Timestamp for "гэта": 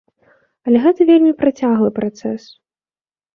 0.85-1.07